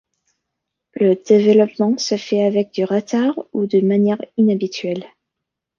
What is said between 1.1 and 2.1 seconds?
développement